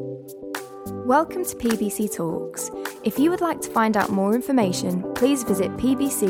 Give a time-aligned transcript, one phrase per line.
[0.00, 2.70] Welcome to PBC Talks.
[3.04, 6.20] If you would like to find out more information, please visit pbc.org.uk.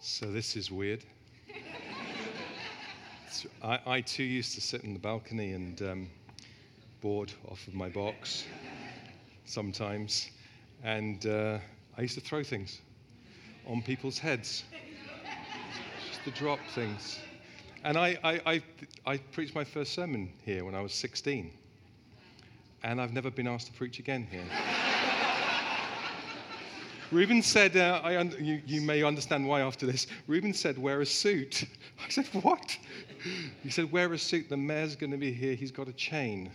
[0.00, 1.04] So this is weird.
[3.62, 6.10] I, I too used to sit in the balcony and um,
[7.00, 8.44] board off of my box
[9.44, 10.30] sometimes,
[10.82, 11.58] and uh,
[11.96, 12.80] I used to throw things
[13.66, 14.64] on people's heads,
[16.08, 17.18] just to drop things.
[17.84, 18.62] And I, I, I,
[19.06, 21.50] I preached my first sermon here when I was 16,
[22.82, 24.44] and I've never been asked to preach again here.
[27.12, 30.08] Reuben said, uh, I un- you, you may understand why after this.
[30.26, 31.64] Reuben said, wear a suit.
[32.04, 32.76] I said, what?
[33.62, 34.48] He said, wear a suit.
[34.48, 35.54] The mayor's going to be here.
[35.54, 36.50] He's got a chain.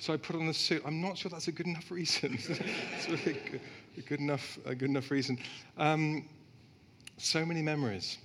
[0.00, 0.82] So I put on the suit.
[0.86, 2.34] I'm not sure that's a good enough reason.
[2.48, 3.60] it's really good,
[3.96, 5.38] a good enough, a good enough reason.
[5.76, 6.28] Um,
[7.16, 8.18] so many memories.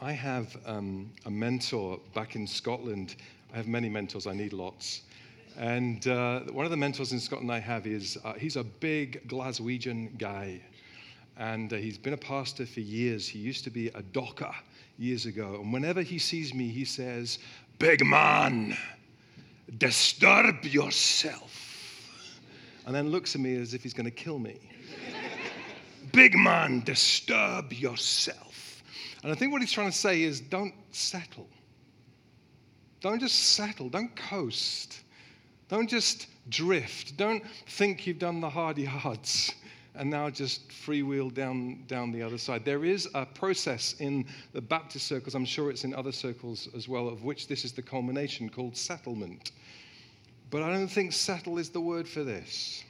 [0.00, 3.16] I have um, a mentor back in Scotland.
[3.52, 4.28] I have many mentors.
[4.28, 5.02] I need lots.
[5.58, 9.26] And uh, one of the mentors in Scotland I have is uh, he's a big
[9.26, 10.60] Glaswegian guy.
[11.36, 13.26] And uh, he's been a pastor for years.
[13.26, 14.54] He used to be a docker
[14.98, 15.58] years ago.
[15.60, 17.40] And whenever he sees me, he says,
[17.78, 18.76] Big man,
[19.78, 22.40] disturb yourself.
[22.86, 24.58] And then looks at me as if he's going to kill me.
[26.12, 28.82] Big man, disturb yourself.
[29.22, 31.48] And I think what he's trying to say is don't settle.
[33.00, 35.00] Don't just settle, don't coast.
[35.68, 37.16] Don't just drift.
[37.16, 39.52] Don't think you've done the hard yards
[39.96, 42.64] and now just freewheel down, down the other side.
[42.64, 46.88] There is a process in the Baptist circles, I'm sure it's in other circles as
[46.88, 49.52] well, of which this is the culmination called settlement.
[50.50, 52.84] But I don't think settle is the word for this.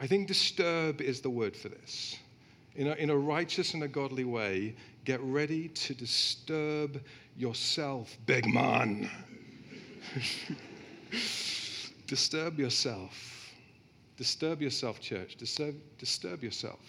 [0.00, 2.16] I think disturb is the word for this.
[2.76, 7.02] In a, in a righteous and a godly way, get ready to disturb
[7.36, 9.10] yourself, big man.
[12.06, 13.37] disturb yourself.
[14.18, 15.36] Disturb yourself, church.
[15.36, 16.80] Disturb, disturb yourself.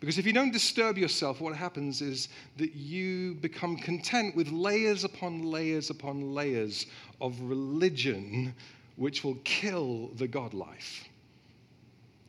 [0.00, 5.04] Because if you don't disturb yourself, what happens is that you become content with layers
[5.04, 6.86] upon layers upon layers
[7.20, 8.52] of religion,
[8.96, 11.08] which will kill the God life.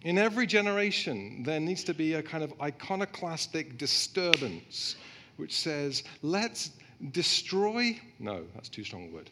[0.03, 4.95] In every generation, there needs to be a kind of iconoclastic disturbance
[5.37, 6.69] which says, let's
[7.11, 7.99] destroy.
[8.19, 9.31] No, that's too strong a word.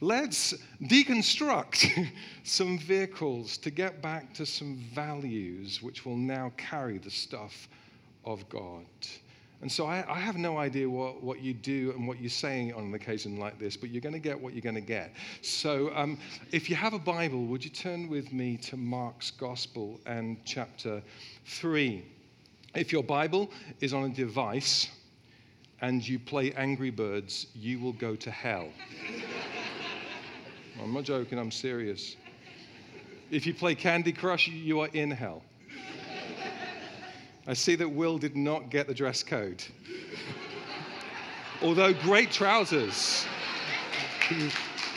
[0.00, 2.08] Let's deconstruct
[2.44, 7.68] some vehicles to get back to some values which will now carry the stuff
[8.24, 8.84] of God.
[9.64, 12.74] And so I, I, have no idea what, what you do and what you're saying
[12.74, 15.14] on an occasion like this, but you're going to get what you're going to get.
[15.40, 16.18] So um,
[16.52, 21.02] if you have a Bible, would you turn with me to Mark's Gospel and chapter
[21.46, 22.04] 3?
[22.74, 24.88] If your Bible is on a device
[25.80, 28.68] and you play Angry Birds, you will go to hell.
[30.84, 32.16] I'm not joking, I'm serious.
[33.30, 35.42] If you play Candy Crush, you are in hell.
[37.46, 39.64] I see that Will did not get the dress code.
[41.62, 43.24] Although great trousers.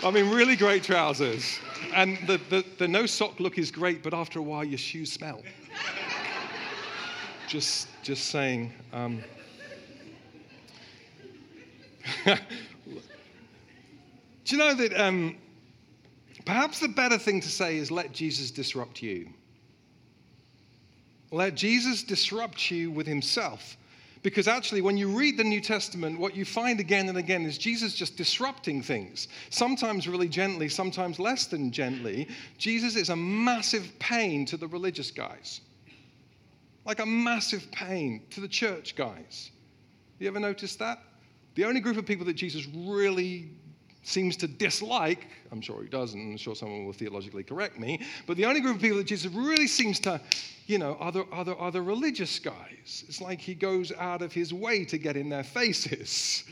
[0.04, 1.58] I mean, really great trousers.
[1.94, 5.10] And the, the, the, no sock look is great, but after a while, your shoes
[5.14, 5.42] smell.
[7.48, 8.74] just, just saying.
[8.92, 9.24] Um,
[12.26, 12.36] do
[14.48, 15.38] you know that um,
[16.46, 19.30] perhaps the better thing to say is let Jesus disrupt you?
[21.32, 23.78] Let Jesus disrupt you with himself.
[24.24, 27.58] Because actually, when you read the New Testament, what you find again and again is
[27.58, 29.28] Jesus just disrupting things.
[29.52, 32.28] Sometimes really gently, sometimes less than gently.
[32.58, 35.62] Jesus is a massive pain to the religious guys,
[36.86, 39.52] like a massive pain to the church guys.
[40.20, 41.00] You ever noticed that?
[41.56, 43.50] The only group of people that Jesus really
[44.08, 48.02] seems to dislike, I'm sure he does, and I'm sure someone will theologically correct me,
[48.26, 50.22] but the only group of people that Jesus really seems to,
[50.66, 53.04] you know, are the, are the, are the religious guys.
[53.08, 56.46] It's like he goes out of his way to get in their faces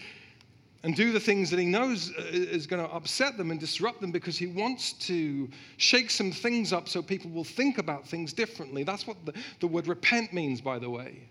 [0.84, 4.02] and do the things that he knows uh, is going to upset them and disrupt
[4.02, 8.34] them because he wants to shake some things up so people will think about things
[8.34, 8.84] differently.
[8.84, 11.22] That's what the, the word repent means, by the way.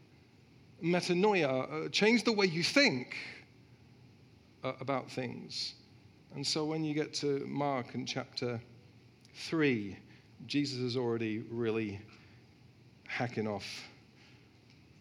[0.82, 3.15] Metanoia, uh, change the way you think
[4.65, 5.75] uh, about things.
[6.34, 8.60] And so when you get to Mark in chapter
[9.34, 9.96] 3,
[10.46, 12.00] Jesus is already really
[13.06, 13.64] hacking off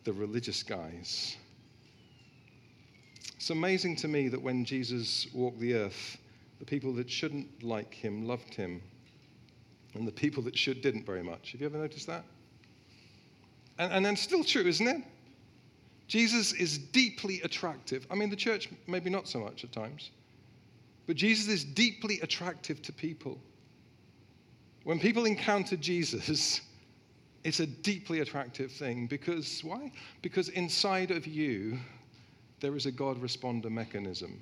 [0.04, 1.36] the religious guys.
[3.36, 6.18] It's amazing to me that when Jesus walked the earth,
[6.60, 8.80] the people that shouldn't like him loved him.
[9.96, 11.52] And the people that should didn't very much.
[11.52, 12.26] Have you ever noticed that?
[13.80, 15.02] And, and then still true, isn't it?
[16.08, 18.06] Jesus is deeply attractive.
[18.12, 20.12] I mean, the church, maybe not so much at times,
[21.06, 23.38] but Jesus is deeply attractive to people.
[24.84, 26.62] When people encounter Jesus,
[27.44, 29.92] it's a deeply attractive thing because why?
[30.22, 31.78] Because inside of you,
[32.60, 34.42] there is a God responder mechanism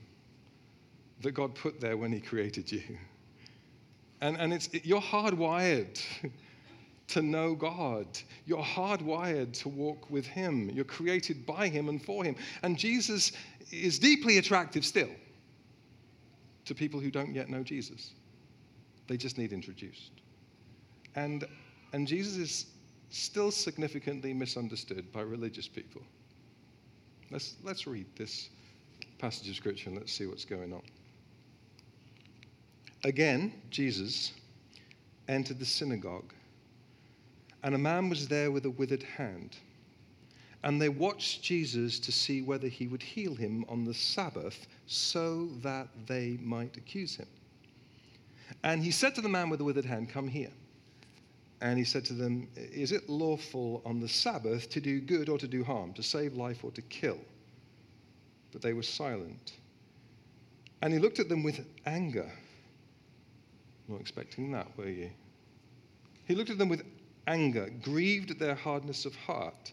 [1.22, 2.81] that God put there when He created you.
[4.22, 6.00] And, and it's, it, you're hardwired
[7.08, 8.06] to know God.
[8.46, 10.69] You're hardwired to walk with Him.
[10.69, 12.36] You're created by Him and for Him.
[12.62, 13.31] And Jesus
[13.72, 15.10] is deeply attractive still
[16.66, 18.12] to people who don't yet know Jesus.
[19.08, 20.12] They just need introduced.
[21.16, 21.46] And,
[21.94, 22.66] and Jesus is
[23.10, 26.02] still significantly misunderstood by religious people.
[27.30, 28.50] Let's, let's read this
[29.19, 30.81] passage of Scripture and let's see what's going on.
[33.04, 34.34] Again, Jesus
[35.28, 36.34] entered the synagogue,
[37.63, 39.58] and a man was there with a withered hand.
[40.63, 45.47] And they watched Jesus to see whether he would heal him on the Sabbath so
[45.61, 47.27] that they might accuse him.
[48.63, 50.51] And he said to the man with the withered hand, Come here.
[51.61, 55.38] And he said to them, Is it lawful on the Sabbath to do good or
[55.38, 57.19] to do harm, to save life or to kill?
[58.51, 59.53] But they were silent.
[60.81, 62.29] And he looked at them with anger.
[63.88, 65.11] Not expecting that, were you?
[66.25, 66.83] He looked at them with
[67.27, 69.71] anger, grieved at their hardness of heart,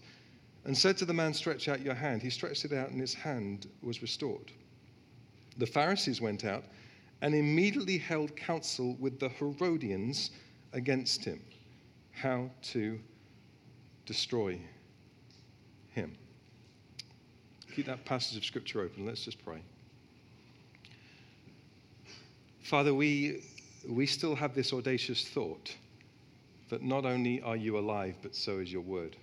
[0.64, 2.22] and said to the man, Stretch out your hand.
[2.22, 4.52] He stretched it out, and his hand was restored.
[5.58, 6.64] The Pharisees went out
[7.20, 10.30] and immediately held counsel with the Herodians
[10.72, 11.40] against him
[12.12, 12.98] how to
[14.06, 14.60] destroy
[15.90, 16.16] him.
[17.74, 19.06] Keep that passage of scripture open.
[19.06, 19.60] Let's just pray.
[22.62, 23.42] Father, we,
[23.88, 25.74] we still have this audacious thought
[26.68, 29.16] that not only are you alive, but so is your word.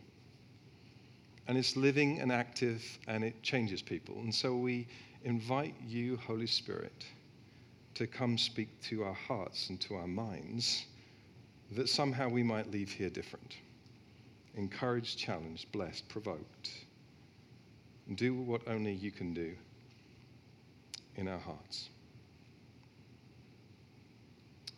[1.47, 4.15] And it's living and active and it changes people.
[4.19, 4.87] And so we
[5.25, 7.03] invite you, Holy Spirit,
[7.95, 10.85] to come speak to our hearts and to our minds
[11.71, 13.57] that somehow we might leave here different.
[14.55, 16.69] Encouraged, challenged, blessed, provoked.
[18.13, 19.53] Do what only you can do
[21.15, 21.89] in our hearts.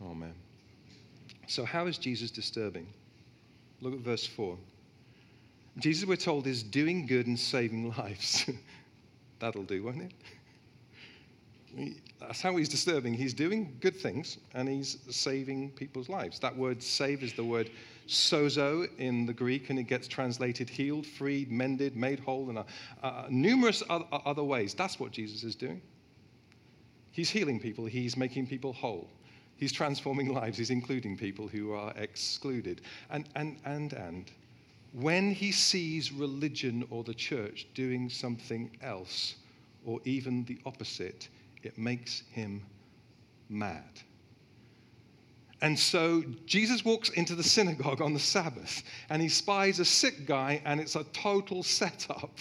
[0.01, 0.33] Amen.
[1.47, 2.88] So, how is Jesus disturbing?
[3.81, 4.57] Look at verse 4.
[5.79, 8.50] Jesus, we're told, is doing good and saving lives.
[9.39, 10.11] That'll do, won't it?
[12.19, 13.13] That's how he's disturbing.
[13.13, 16.39] He's doing good things and he's saving people's lives.
[16.39, 17.69] That word save is the word
[18.07, 22.63] sozo in the Greek, and it gets translated healed, freed, mended, made whole, and uh,
[23.03, 24.74] uh, numerous other ways.
[24.74, 25.81] That's what Jesus is doing.
[27.12, 29.09] He's healing people, he's making people whole.
[29.57, 32.81] He's transforming lives, he's including people who are excluded.
[33.09, 34.31] And, and, and, and
[34.94, 39.35] when he sees religion or the church doing something else,
[39.85, 41.27] or even the opposite,
[41.67, 42.63] it makes him
[43.49, 43.99] mad.
[45.61, 50.25] And so Jesus walks into the synagogue on the Sabbath and he spies a sick
[50.25, 52.31] guy, and it's a total setup.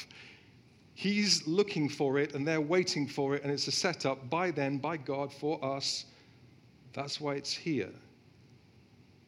[0.94, 4.78] He's looking for it and they're waiting for it, and it's a setup by then,
[4.78, 6.04] by God, for us.
[6.92, 7.92] That's why it's here.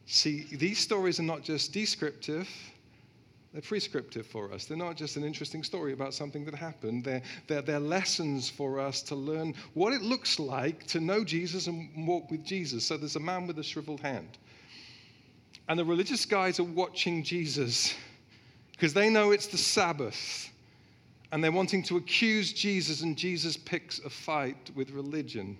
[0.05, 2.49] See, these stories are not just descriptive,
[3.51, 4.65] they're prescriptive for us.
[4.65, 7.03] They're not just an interesting story about something that happened.
[7.03, 11.65] They're, they're, they're, lessons for us to learn what it looks like to know Jesus
[11.65, 12.85] and walk with Jesus.
[12.85, 14.37] So there's a man with a shriveled hand.
[15.67, 17.95] And the religious guys are watching Jesus
[18.71, 20.49] because they know it's the Sabbath.
[21.31, 25.57] And they're wanting to accuse Jesus, and Jesus picks a fight with religion.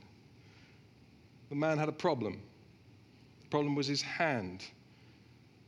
[1.50, 2.42] The man had a problem.
[3.42, 4.64] The problem was his hand.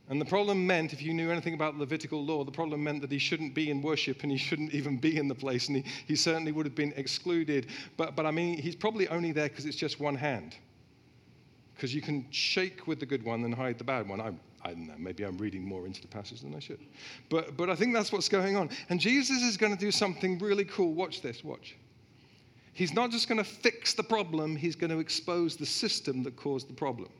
[0.08, 3.10] And the problem meant, if you knew anything about Levitical law, the problem meant that
[3.10, 5.84] he shouldn't be in worship and he shouldn't even be in the place, and he,
[6.06, 7.68] he certainly would have been excluded.
[7.96, 10.56] But, but I mean, he's probably only there because it's just one hand.
[11.74, 14.20] Because you can shake with the good one and hide the bad one.
[14.20, 14.32] I,
[14.64, 16.80] I don't know, maybe I'm reading more into the passage than I should.
[17.30, 18.70] But, but I think that's what's going on.
[18.88, 20.94] And Jesus is going to do something really cool.
[20.94, 21.76] Watch this, watch.
[22.72, 26.36] He's not just going to fix the problem, he's going to expose the system that
[26.36, 27.10] caused the problem.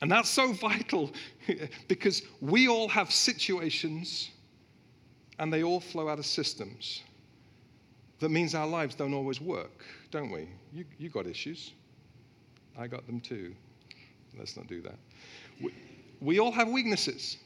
[0.00, 1.12] And that's so vital
[1.88, 4.30] because we all have situations
[5.38, 7.02] and they all flow out of systems.
[8.20, 10.48] That means our lives don't always work, don't we?
[10.72, 11.72] You, you got issues.
[12.78, 13.54] I got them too.
[14.38, 14.98] Let's not do that.
[15.60, 15.72] We,
[16.20, 17.36] we all have weaknesses.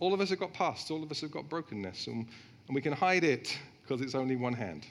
[0.00, 2.26] All of us have got pasts, all of us have got brokenness, and,
[2.66, 4.86] and we can hide it because it's only one hand.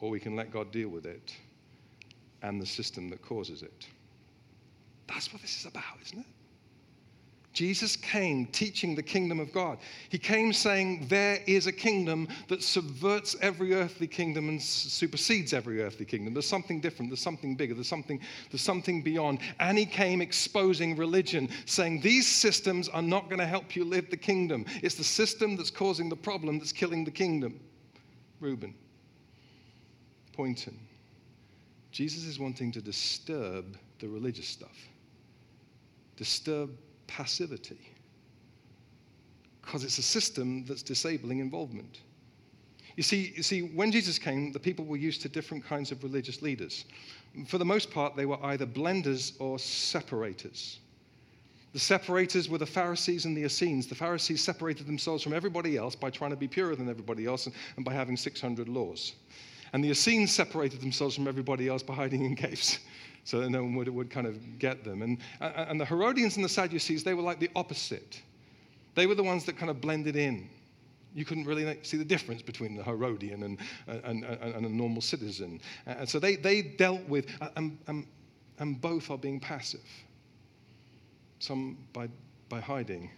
[0.00, 1.34] Or we can let God deal with it
[2.42, 3.86] and the system that causes it.
[5.08, 6.26] That's what this is about, isn't it?
[7.56, 9.78] Jesus came teaching the kingdom of God.
[10.10, 15.82] He came saying, There is a kingdom that subverts every earthly kingdom and supersedes every
[15.82, 16.34] earthly kingdom.
[16.34, 18.20] There's something different, there's something bigger, there's something,
[18.50, 19.38] there's something beyond.
[19.58, 24.10] And he came exposing religion, saying, These systems are not going to help you live
[24.10, 24.66] the kingdom.
[24.82, 27.58] It's the system that's causing the problem that's killing the kingdom.
[28.38, 28.74] Reuben,
[30.34, 30.78] Poynton.
[31.90, 34.76] Jesus is wanting to disturb the religious stuff,
[36.16, 36.70] disturb
[37.06, 37.78] passivity
[39.62, 42.00] because it's a system that's disabling involvement.
[42.96, 46.02] You see, you see, when Jesus came, the people were used to different kinds of
[46.02, 46.84] religious leaders.
[47.46, 50.78] For the most part, they were either blenders or separators.
[51.74, 53.86] The separators were the Pharisees and the Essenes.
[53.86, 57.44] The Pharisees separated themselves from everybody else by trying to be purer than everybody else
[57.44, 59.12] and, and by having 600 laws.
[59.72, 62.78] And the Essenes separated themselves from everybody else by hiding in caves
[63.24, 65.02] so that no one would, would kind of get them.
[65.02, 68.22] And, and the Herodians and the Sadducees, they were like the opposite.
[68.94, 70.48] They were the ones that kind of blended in.
[71.14, 75.00] You couldn't really see the difference between the Herodian and, and, and, and a normal
[75.00, 75.60] citizen.
[75.86, 78.06] Uh, and so they, they dealt with, uh, and, and,
[78.58, 79.86] and both are being passive.
[81.38, 82.08] Some by,
[82.48, 83.10] by hiding,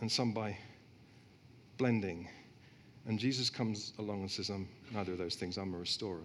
[0.00, 0.56] and some by
[1.78, 2.28] blending.
[3.06, 6.24] And Jesus comes along and says, I'm neither of those things, I'm a restorer.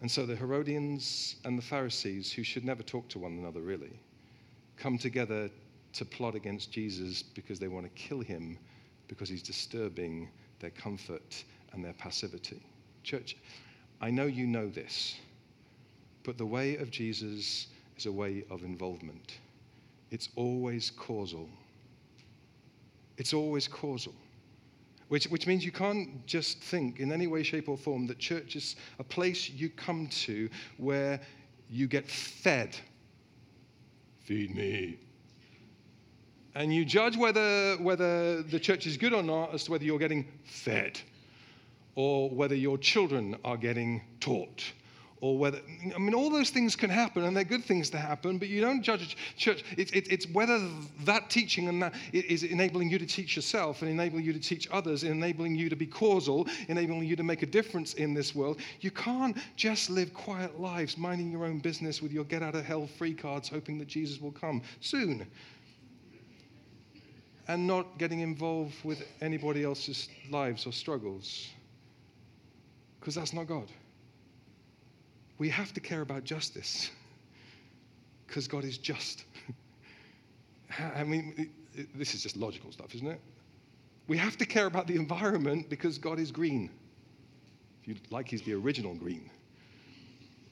[0.00, 3.98] And so the Herodians and the Pharisees, who should never talk to one another really,
[4.76, 5.50] come together
[5.92, 8.58] to plot against Jesus because they want to kill him
[9.08, 10.28] because he's disturbing
[10.60, 12.62] their comfort and their passivity.
[13.02, 13.36] Church,
[14.00, 15.16] I know you know this,
[16.22, 17.66] but the way of Jesus
[17.96, 19.38] is a way of involvement.
[20.10, 21.48] It's always causal.
[23.16, 24.14] It's always causal
[25.10, 28.54] which, which means you can't just think in any way, shape, or form that church
[28.54, 31.20] is a place you come to where
[31.68, 32.76] you get fed.
[34.20, 35.00] Feed me.
[36.54, 39.98] And you judge whether, whether the church is good or not as to whether you're
[39.98, 41.00] getting fed
[41.96, 44.62] or whether your children are getting taught
[45.22, 45.60] or whether,
[45.94, 48.62] I mean, all those things can happen and they're good things to happen, but you
[48.62, 49.64] don't judge a church.
[49.76, 50.66] It's, it, it's whether
[51.04, 54.66] that teaching and that is enabling you to teach yourself and enabling you to teach
[54.70, 58.60] others, enabling you to be causal, enabling you to make a difference in this world.
[58.80, 62.64] You can't just live quiet lives, minding your own business with your get out of
[62.64, 65.26] hell free cards, hoping that Jesus will come soon.
[67.46, 71.48] And not getting involved with anybody else's lives or struggles.
[73.00, 73.68] Because that's not God
[75.40, 76.90] we have to care about justice
[78.26, 79.24] because God is just.
[80.94, 83.20] I mean, it, it, this is just logical stuff, isn't it?
[84.06, 86.70] We have to care about the environment because God is green.
[87.82, 89.30] If you like, He's the original green.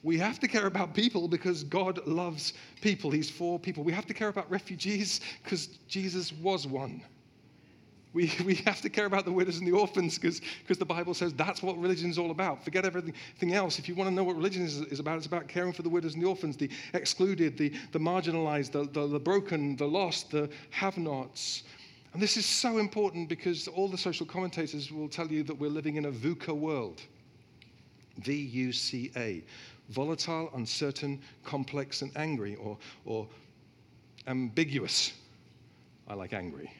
[0.01, 3.11] We have to care about people because God loves people.
[3.11, 3.83] He's for people.
[3.83, 7.03] We have to care about refugees because Jesus was one.
[8.13, 10.41] We, we have to care about the widows and the orphans because
[10.77, 12.63] the Bible says that's what religion is all about.
[12.63, 13.79] Forget everything else.
[13.79, 15.89] If you want to know what religion is, is about, it's about caring for the
[15.89, 20.31] widows and the orphans, the excluded, the, the marginalized, the, the, the broken, the lost,
[20.31, 21.63] the have nots.
[22.13, 25.69] And this is so important because all the social commentators will tell you that we're
[25.69, 27.01] living in a VUCA world.
[28.17, 29.43] V U C A.
[29.89, 33.27] Volatile, uncertain, complex, and angry, or, or
[34.27, 35.13] ambiguous.
[36.07, 36.71] I like angry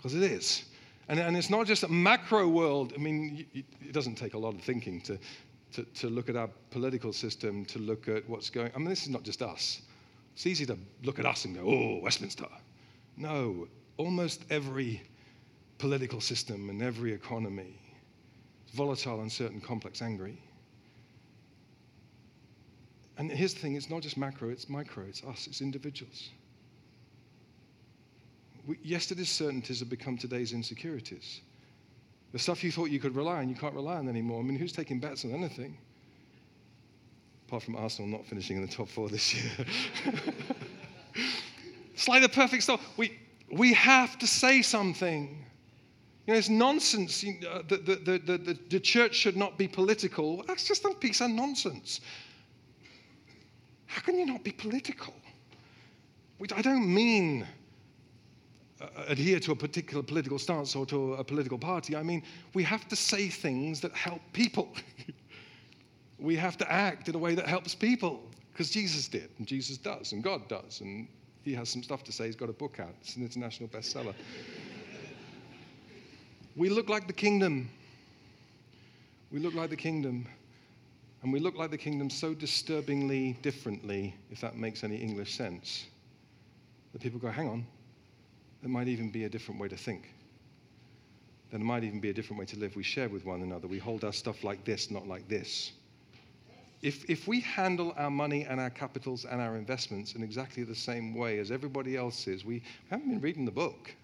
[0.00, 0.64] because it is.
[1.08, 2.92] And, and it's not just a macro world.
[2.94, 5.18] I mean, it doesn't take a lot of thinking to,
[5.72, 9.02] to, to look at our political system, to look at what's going I mean, this
[9.02, 9.82] is not just us.
[10.34, 12.46] It's easy to look at us and go, oh, Westminster.
[13.16, 15.02] No, almost every
[15.78, 17.78] political system and every economy
[18.66, 20.40] is volatile, uncertain, complex, angry.
[23.18, 26.30] And here's the thing it's not just macro, it's micro, it's us, it's individuals
[28.82, 31.40] yesterday's certainties have become today's insecurities.
[32.32, 34.40] The stuff you thought you could rely on, you can't rely on anymore.
[34.40, 35.76] I mean, who's taking bets on anything?
[37.48, 39.66] Apart from Arsenal not finishing in the top four this year.
[41.92, 42.80] it's like the perfect stuff.
[42.96, 43.18] We,
[43.50, 45.44] we have to say something.
[46.26, 47.24] You know, it's nonsense.
[47.24, 50.44] You know, the, the, the, the, the church should not be political.
[50.46, 52.00] That's just a piece of nonsense.
[53.86, 55.14] How can you not be political?
[56.54, 57.46] I don't mean uh,
[58.80, 61.94] Uh, adhere to a particular political stance or to a political party.
[61.94, 62.22] I mean,
[62.54, 64.74] we have to say things that help people.
[66.18, 68.22] we have to act in a way that helps people
[68.52, 71.06] because Jesus did, and Jesus does, and God does, and
[71.42, 72.26] he has some stuff to say.
[72.26, 74.14] He's got a book out, it's an international bestseller.
[76.56, 77.68] we look like the kingdom.
[79.30, 80.26] We look like the kingdom.
[81.22, 85.84] And we look like the kingdom so disturbingly differently, if that makes any English sense,
[86.92, 87.66] that people go, hang on,
[88.62, 90.12] there might even be a different way to think.
[91.50, 92.76] There might even be a different way to live.
[92.76, 93.66] We share with one another.
[93.66, 95.72] We hold our stuff like this, not like this.
[96.82, 100.74] If, if we handle our money and our capitals and our investments in exactly the
[100.74, 103.94] same way as everybody else is, we haven't been reading the book.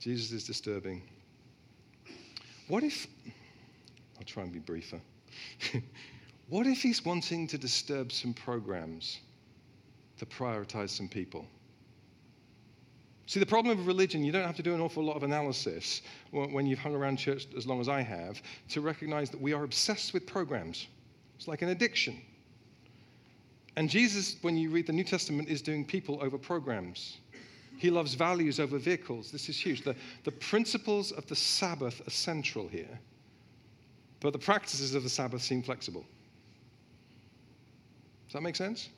[0.00, 1.02] Jesus is disturbing.
[2.66, 3.06] What if,
[4.18, 5.00] I'll try and be briefer.
[6.48, 9.20] what if he's wanting to disturb some programs
[10.18, 11.46] to prioritize some people?
[13.26, 16.02] See, the problem with religion, you don't have to do an awful lot of analysis
[16.30, 19.64] when you've hung around church as long as I have to recognize that we are
[19.64, 20.86] obsessed with programs.
[21.36, 22.20] It's like an addiction.
[23.76, 27.18] And Jesus, when you read the New Testament, is doing people over programs.
[27.78, 29.30] He loves values over vehicles.
[29.30, 29.82] This is huge.
[29.82, 33.00] The, the principles of the Sabbath are central here,
[34.20, 36.04] but the practices of the Sabbath seem flexible.
[38.28, 38.90] Does that make sense?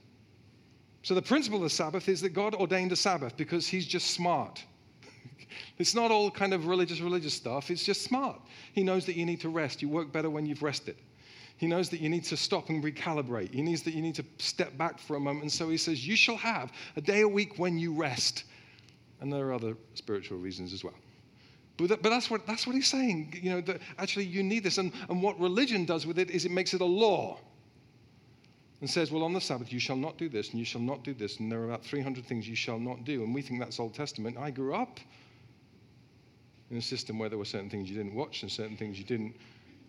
[1.06, 4.10] So, the principle of the Sabbath is that God ordained a Sabbath because He's just
[4.10, 4.64] smart.
[5.78, 7.70] it's not all kind of religious, religious stuff.
[7.70, 8.40] It's just smart.
[8.72, 9.80] He knows that you need to rest.
[9.80, 10.96] You work better when you've rested.
[11.58, 13.54] He knows that you need to stop and recalibrate.
[13.54, 15.42] He knows that you need to step back for a moment.
[15.42, 18.42] And so he says, You shall have a day a week when you rest.
[19.20, 20.96] And there are other spiritual reasons as well.
[21.76, 23.38] But, that, but that's, what, that's what he's saying.
[23.40, 24.78] You know, that actually you need this.
[24.78, 27.38] And, and what religion does with it is it makes it a law
[28.80, 31.02] and says, well, on the Sabbath you shall not do this and you shall not
[31.02, 31.38] do this.
[31.38, 33.22] And there are about 300 things you shall not do.
[33.22, 34.36] And we think that's Old Testament.
[34.36, 35.00] I grew up
[36.70, 39.04] in a system where there were certain things you didn't watch and certain things you
[39.04, 39.36] didn't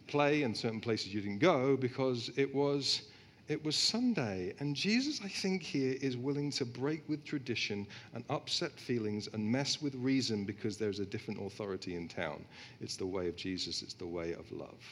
[0.07, 3.01] play and certain places you didn't go because it was
[3.47, 4.53] it was Sunday.
[4.59, 9.41] And Jesus, I think, here is willing to break with tradition and upset feelings and
[9.41, 12.43] mess with reason because there's a different authority in town.
[12.81, 14.83] It's the way of Jesus, it's the way of love.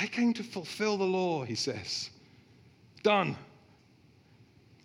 [0.00, 2.08] I came to fulfill the law, he says.
[3.02, 3.36] Done.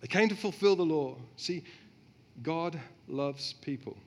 [0.04, 1.16] I came to fulfill the law.
[1.38, 1.64] See,
[2.44, 3.98] God loves people.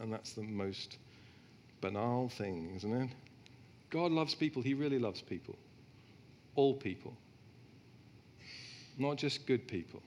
[0.00, 0.96] And that's the most
[1.80, 3.10] banal thing, isn't it?
[3.90, 4.62] God loves people.
[4.62, 5.56] He really loves people
[6.56, 7.14] all people,
[8.98, 10.02] not just good people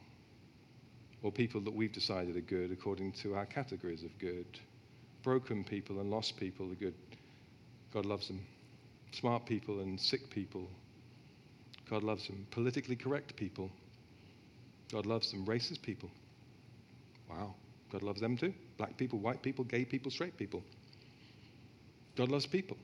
[1.21, 4.45] or people that we've decided are good according to our categories of good.
[5.21, 6.93] Broken people and lost people are good.
[7.93, 8.39] God loves them.
[9.11, 10.67] Smart people and sick people,
[11.89, 12.45] God loves them.
[12.51, 13.69] Politically correct people,
[14.91, 15.45] God loves them.
[15.45, 16.09] Racist people,
[17.29, 17.53] wow,
[17.91, 18.53] God loves them too.
[18.77, 20.63] Black people, white people, gay people, straight people.
[22.15, 22.77] God loves people.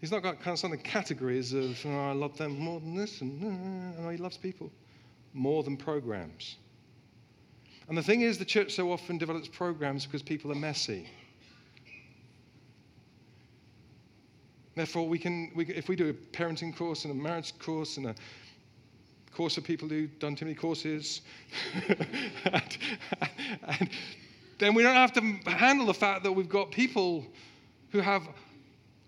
[0.00, 3.20] He's not got kind of some categories of, oh, I love them more than this,
[3.20, 3.42] and
[3.98, 4.70] uh, no, he loves people
[5.34, 6.56] more than programs.
[7.88, 11.08] And the thing is, the church so often develops programs because people are messy.
[14.74, 18.06] Therefore, we can, we, if we do a parenting course and a marriage course and
[18.06, 18.14] a
[19.34, 21.22] course for people who've done too many courses,
[22.44, 22.78] and,
[23.62, 23.90] and
[24.58, 27.26] then we don't have to handle the fact that we've got people
[27.90, 28.28] who have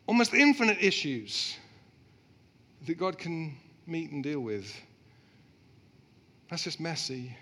[0.06, 1.56] almost infinite issues
[2.86, 4.74] that God can meet and deal with.
[6.50, 7.36] That's just messy.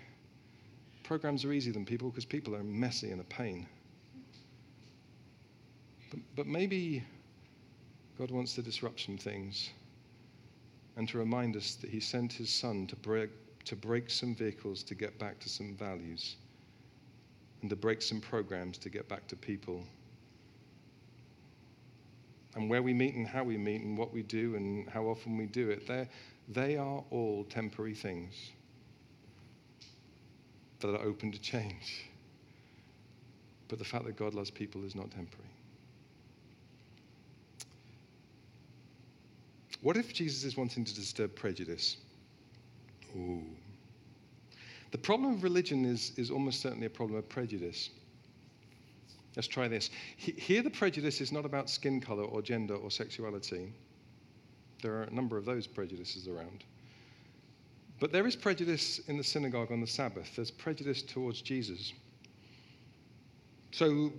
[1.03, 3.67] Programs are easier than people because people are messy and a pain.
[6.09, 7.03] But, but maybe
[8.21, 9.71] God wants to disrupt some things
[10.95, 13.31] and to remind us that He sent His Son to break,
[13.65, 16.35] to break some vehicles to get back to some values
[17.61, 19.83] and to break some programs to get back to people
[22.53, 25.35] and where we meet and how we meet and what we do and how often
[25.35, 25.89] we do it,
[26.47, 28.51] they are all temporary things
[30.79, 32.05] that are open to change.
[33.67, 35.49] But the fact that God loves people is not temporary.
[39.81, 41.97] What if Jesus is wanting to disturb prejudice?
[43.15, 43.43] Ooh.
[44.91, 47.89] The problem of religion is, is almost certainly a problem of prejudice.
[49.35, 49.89] Let's try this.
[50.17, 53.73] Here, the prejudice is not about skin color or gender or sexuality.
[54.81, 56.65] There are a number of those prejudices around.
[57.99, 60.35] But there is prejudice in the synagogue on the Sabbath.
[60.35, 61.93] There's prejudice towards Jesus.
[63.71, 64.11] So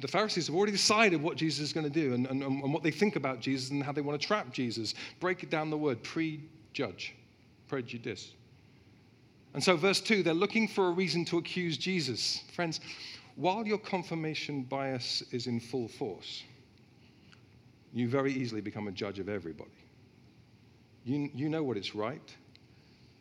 [0.00, 2.82] the Pharisees have already decided what Jesus is going to do and, and, and what
[2.82, 4.94] they think about Jesus and how they want to trap Jesus.
[5.20, 7.14] Break it down the word prejudge,
[7.68, 8.32] prejudice.
[9.54, 12.42] And so, verse 2, they're looking for a reason to accuse Jesus.
[12.52, 12.80] Friends,
[13.36, 16.42] while your confirmation bias is in full force,
[17.94, 19.70] you very easily become a judge of everybody.
[21.06, 22.34] You, you know what is right.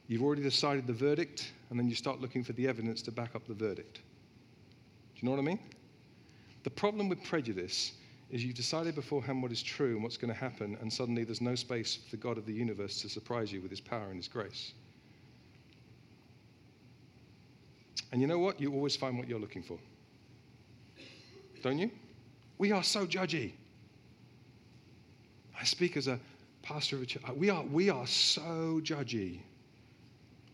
[0.07, 3.33] You've already decided the verdict, and then you start looking for the evidence to back
[3.35, 3.95] up the verdict.
[3.95, 5.59] Do you know what I mean?
[6.65, 7.91] The problem with prejudice
[8.32, 11.39] is you've decided beforehand what is true and what's going to happen, and suddenly there's
[11.39, 14.15] no space for the God of the universe to surprise you with his power and
[14.15, 14.73] his grace.
[18.12, 18.60] And you know what?
[18.60, 19.78] You always find what you're looking for.
[21.62, 21.91] Don't you?
[22.58, 23.51] We are so judgy.
[25.62, 26.19] I speak as a
[26.63, 27.21] pastor of a church.
[27.36, 29.38] We are, we are so judgy,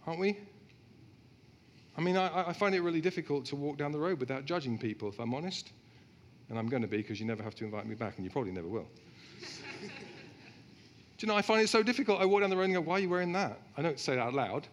[0.05, 0.37] aren't we?
[1.97, 4.77] I mean, I, I find it really difficult to walk down the road without judging
[4.77, 5.71] people, if I'm honest.
[6.49, 8.31] And I'm going to be because you never have to invite me back, and you
[8.31, 8.87] probably never will.
[9.81, 12.19] Do you know, I find it so difficult.
[12.19, 13.59] I walk down the road and go, Why are you wearing that?
[13.77, 14.67] I don't say that out loud.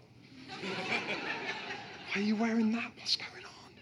[0.48, 2.90] Why are you wearing that?
[2.96, 3.72] What's going on?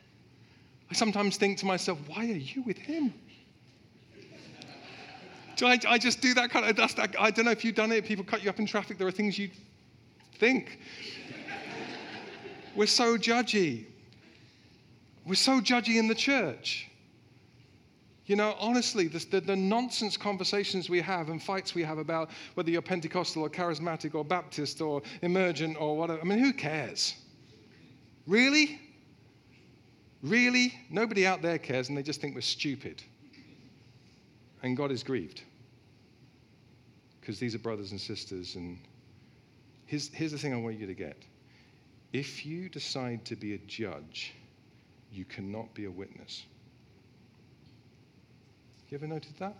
[0.90, 3.14] I sometimes think to myself, Why are you with him?
[5.56, 7.74] Do I, I just do that kind of, that's, that, I don't know if you've
[7.74, 9.48] done it, people cut you up in traffic, there are things you
[10.38, 10.78] think.
[12.76, 13.86] We're so judgy.
[15.24, 16.90] We're so judgy in the church.
[18.26, 22.70] You know, honestly, the, the, nonsense conversations we have and fights we have about whether
[22.70, 27.14] you're Pentecostal or charismatic or Baptist or emergent or whatever, I mean, who cares?
[28.26, 28.80] Really?
[30.22, 30.74] Really?
[30.90, 33.00] Nobody out there cares and they just think we're stupid.
[34.64, 35.42] And God is grieved.
[37.20, 38.56] Because these are brothers and sisters.
[38.56, 38.78] And
[39.86, 41.16] here's, here's the thing I want you to get
[42.12, 44.32] if you decide to be a judge,
[45.12, 46.44] you cannot be a witness.
[48.90, 49.56] You ever noticed that?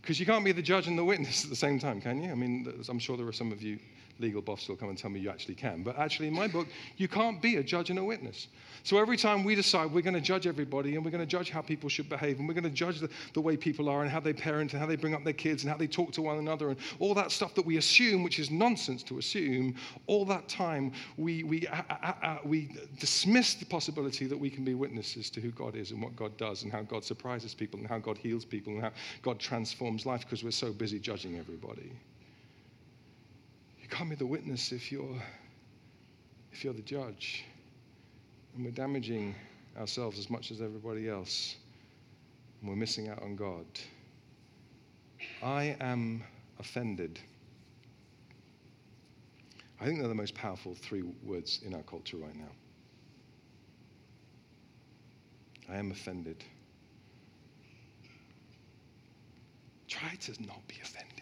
[0.00, 2.30] Because you can't be the judge and the witness at the same time, can you?
[2.30, 3.78] I mean, I'm sure there are some of you
[4.18, 5.82] legal buffs will come and tell me you actually can.
[5.82, 8.48] But actually, in my book, you can't be a judge and a witness.
[8.84, 11.48] So every time we decide we're going to judge everybody and we're going to judge
[11.48, 14.10] how people should behave and we're going to judge the, the way people are and
[14.10, 16.20] how they parent and how they bring up their kids and how they talk to
[16.20, 19.74] one another and all that stuff that we assume, which is nonsense to assume,
[20.06, 24.64] all that time we, we, uh, uh, uh, we dismiss the possibility that we can
[24.64, 27.80] be witnesses to who God is and what God does and how God surprises people
[27.80, 31.38] and how God heals people and how God transforms life because we're so busy judging
[31.38, 31.90] everybody.
[33.94, 35.22] Can't be the witness if you're,
[36.50, 37.44] if you're the judge.
[38.56, 39.36] And we're damaging
[39.78, 41.54] ourselves as much as everybody else.
[42.60, 43.64] And we're missing out on God.
[45.44, 46.24] I am
[46.58, 47.20] offended.
[49.80, 52.50] I think they're the most powerful three words in our culture right now.
[55.72, 56.42] I am offended.
[59.86, 61.13] Try to not be offended.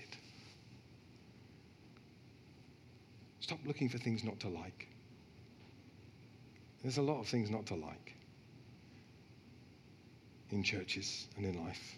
[3.43, 4.87] Stop looking for things not to like.
[6.81, 8.15] There's a lot of things not to like
[10.51, 11.97] in churches and in life.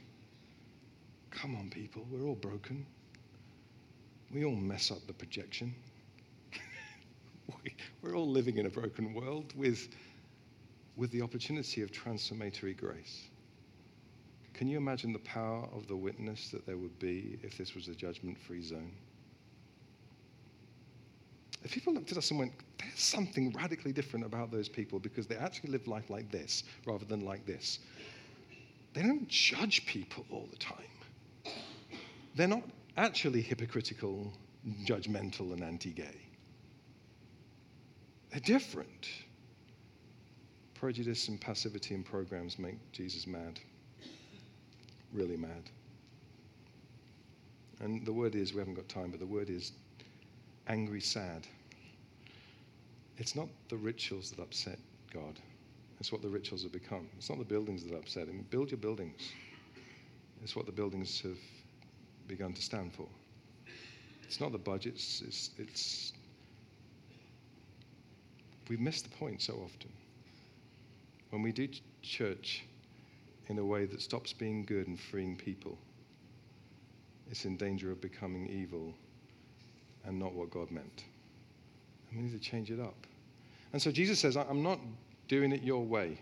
[1.31, 2.87] Come on, people, we're all broken.
[4.33, 5.75] We all mess up the projection.
[8.03, 9.89] we're all living in a broken world with,
[10.97, 13.29] with the opportunity of transformatory grace.
[14.55, 17.89] Can you imagine the power of the witness that there would be if this was
[17.89, 18.93] a judgment free zone?
[21.65, 25.27] If people looked at us and went, there's something radically different about those people because
[25.27, 27.79] they actually live life like this rather than like this.
[28.93, 31.55] They don't judge people all the time.
[32.37, 32.65] They're not
[32.97, 34.33] actually hypocritical,
[34.85, 36.21] judgmental, and anti gay.
[38.31, 39.09] They're different.
[40.75, 43.59] Prejudice and passivity in programs make Jesus mad.
[45.13, 45.71] Really mad.
[47.81, 49.73] And the word is, we haven't got time, but the word is
[50.67, 51.47] angry sad.
[53.17, 54.79] It's not the rituals that upset
[55.13, 55.39] God.
[56.01, 57.09] It's what the rituals have become.
[57.17, 58.45] It's not the buildings that upset him.
[58.51, 59.21] Build your buildings.
[60.43, 61.39] It's what the buildings have
[62.27, 63.07] begun to stand for.
[64.25, 65.23] It's not the budgets.
[65.25, 66.13] It's, it's
[68.69, 69.93] we miss the point so often.
[71.31, 71.69] When we do
[72.03, 72.65] church
[73.49, 75.79] in a way that stops being good and freeing people,
[77.31, 78.95] it's in danger of becoming evil
[80.05, 81.05] and not what God meant.
[82.11, 83.07] And we need to change it up.
[83.73, 84.79] And so Jesus says, I'm not
[85.29, 86.19] doing it your way.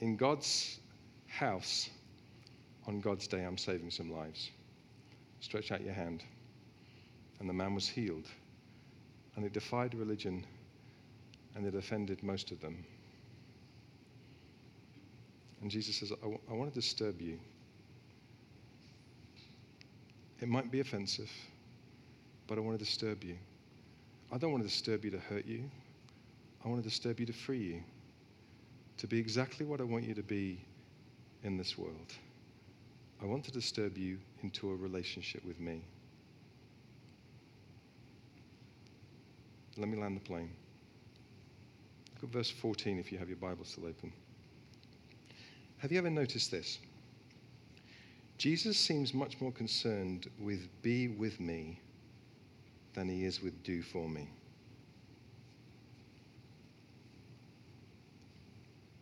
[0.00, 0.78] In God's
[1.26, 1.88] house,
[2.86, 4.50] on God's day, I'm saving some lives.
[5.40, 6.24] Stretch out your hand.
[7.40, 8.26] And the man was healed.
[9.36, 10.44] And it defied religion
[11.54, 12.84] and it offended most of them.
[15.60, 17.38] And Jesus says, I, w- I want to disturb you.
[20.42, 21.30] It might be offensive,
[22.48, 23.36] but I want to disturb you.
[24.32, 25.70] I don't want to disturb you to hurt you.
[26.64, 27.82] I want to disturb you to free you,
[28.96, 30.58] to be exactly what I want you to be
[31.44, 32.12] in this world.
[33.22, 35.80] I want to disturb you into a relationship with me.
[39.76, 40.50] Let me land the plane.
[42.16, 44.12] Look at verse 14 if you have your Bible still open.
[45.78, 46.80] Have you ever noticed this?
[48.42, 51.78] Jesus seems much more concerned with be with me
[52.92, 54.28] than he is with do for me.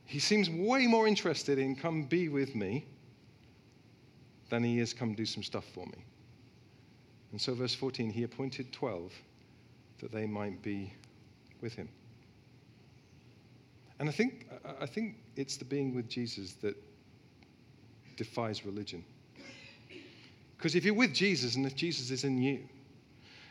[0.05, 2.85] He seems way more interested in come be with me
[4.51, 6.05] than he is come do some stuff for me.
[7.33, 9.11] And so, verse 14, he appointed 12
[10.01, 10.93] that they might be
[11.63, 11.89] with him.
[14.01, 16.77] And I think, I think it's the being with Jesus that
[18.19, 19.03] defies religion.
[20.61, 22.69] Because if you're with Jesus and if Jesus is in you,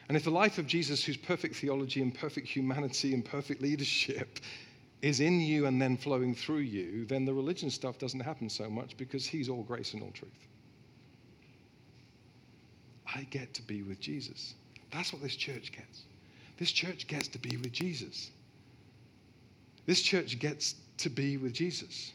[0.07, 4.39] and if the life of Jesus, whose perfect theology and perfect humanity and perfect leadership
[5.01, 8.69] is in you and then flowing through you, then the religion stuff doesn't happen so
[8.69, 10.29] much because he's all grace and all truth.
[13.15, 14.53] I get to be with Jesus.
[14.91, 16.03] That's what this church gets.
[16.57, 18.29] This church gets to be with Jesus.
[19.87, 22.11] This church gets to be with Jesus.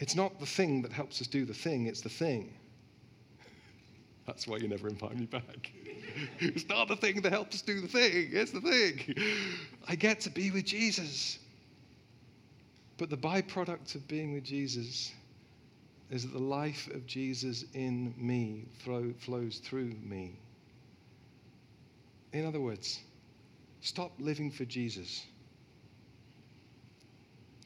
[0.00, 2.54] It's not the thing that helps us do the thing, it's the thing.
[4.26, 5.70] That's why you never invite me back.
[6.40, 9.14] it's not the thing that helps do the thing, it's the thing.
[9.88, 11.38] I get to be with Jesus.
[12.98, 15.12] But the byproduct of being with Jesus
[16.10, 20.38] is that the life of Jesus in me flow, flows through me.
[22.32, 23.00] In other words,
[23.80, 25.24] stop living for Jesus.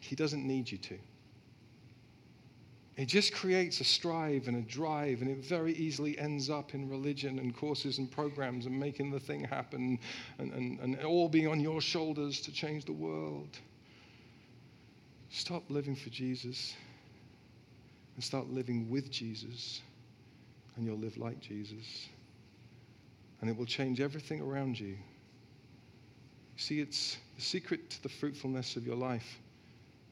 [0.00, 0.98] He doesn't need you to.
[3.00, 6.86] It just creates a strive and a drive, and it very easily ends up in
[6.86, 9.98] religion and courses and programs and making the thing happen
[10.38, 13.58] and, and, and all being on your shoulders to change the world.
[15.30, 16.74] Stop living for Jesus
[18.16, 19.80] and start living with Jesus,
[20.76, 22.10] and you'll live like Jesus.
[23.40, 24.98] And it will change everything around you.
[26.58, 29.38] See, it's the secret to the fruitfulness of your life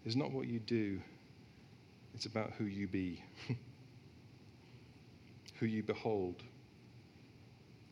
[0.06, 1.02] is not what you do,
[2.18, 3.22] it's about who you be,
[5.60, 6.42] who you behold.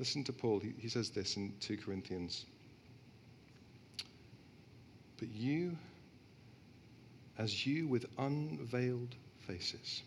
[0.01, 0.59] Listen to Paul.
[0.59, 2.45] He, he says this in 2 Corinthians.
[5.21, 5.79] But you,
[7.39, 9.15] as you with unveiled
[9.47, 10.03] faces.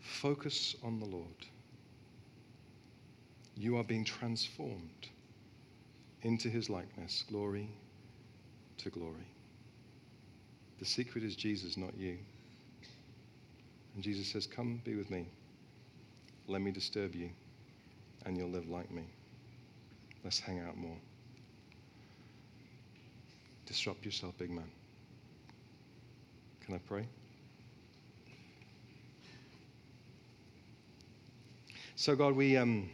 [0.00, 1.46] Focus on the Lord.
[3.56, 5.10] You are being transformed
[6.22, 7.68] into his likeness, glory
[8.78, 9.28] to glory.
[10.78, 12.18] The secret is Jesus, not you.
[13.94, 15.26] And Jesus says, Come be with me.
[16.48, 17.30] Let me disturb you,
[18.24, 19.04] and you'll live like me.
[20.22, 20.96] Let's hang out more.
[23.66, 24.70] Disrupt yourself, big man.
[26.64, 27.06] Can I pray?
[31.96, 32.90] So, God, we, um,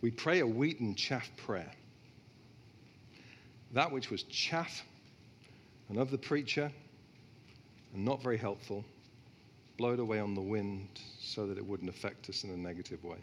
[0.00, 1.70] we pray a wheat and chaff prayer.
[3.74, 4.84] That which was chaff
[5.88, 6.70] and of the preacher
[7.92, 8.84] and not very helpful,
[9.76, 10.88] blow it away on the wind
[11.20, 13.18] so that it wouldn't affect us in a negative way.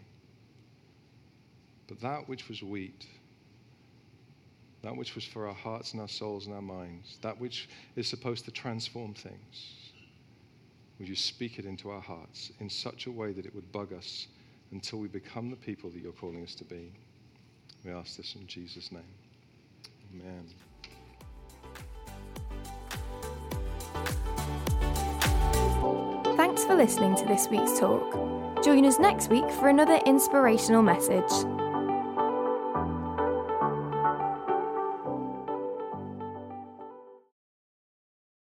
[1.88, 3.08] But that which was wheat,
[4.82, 8.08] that which was for our hearts and our souls and our minds, that which is
[8.08, 9.92] supposed to transform things.
[11.00, 13.94] Would you speak it into our hearts in such a way that it would bug
[13.94, 14.28] us
[14.72, 16.92] until we become the people that you're calling us to be?
[17.86, 19.02] We ask this in Jesus' name.
[20.14, 20.48] Amen.
[26.38, 28.64] Thanks for listening to this week's talk.
[28.64, 31.61] Join us next week for another inspirational message.